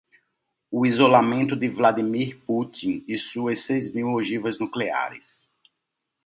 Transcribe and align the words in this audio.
O 0.71 0.83
isolamento 0.83 1.55
de 1.55 1.69
Vladimir 1.69 2.39
Putin 2.43 3.05
e 3.07 3.15
suas 3.15 3.59
seis 3.59 3.93
mil 3.93 4.07
ogivas 4.13 4.57
nucleares 4.57 5.47